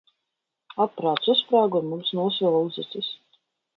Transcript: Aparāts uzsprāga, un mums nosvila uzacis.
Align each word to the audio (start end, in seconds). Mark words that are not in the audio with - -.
Aparāts 0.85 1.29
uzsprāga, 1.35 1.81
un 1.85 1.91
mums 1.93 2.11
nosvila 2.21 2.67
uzacis. 2.71 3.13